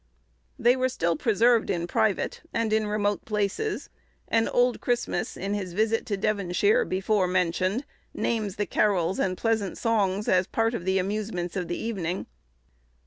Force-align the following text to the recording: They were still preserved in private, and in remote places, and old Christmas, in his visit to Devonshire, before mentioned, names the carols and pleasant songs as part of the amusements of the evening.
They 0.57 0.75
were 0.75 0.89
still 0.89 1.15
preserved 1.15 1.69
in 1.69 1.85
private, 1.85 2.41
and 2.51 2.73
in 2.73 2.87
remote 2.87 3.23
places, 3.23 3.87
and 4.27 4.49
old 4.51 4.81
Christmas, 4.81 5.37
in 5.37 5.53
his 5.53 5.73
visit 5.73 6.07
to 6.07 6.17
Devonshire, 6.17 6.83
before 6.85 7.27
mentioned, 7.27 7.85
names 8.11 8.55
the 8.55 8.65
carols 8.65 9.19
and 9.19 9.37
pleasant 9.37 9.77
songs 9.77 10.27
as 10.27 10.47
part 10.47 10.73
of 10.73 10.85
the 10.85 10.97
amusements 10.97 11.55
of 11.55 11.67
the 11.67 11.77
evening. 11.77 12.25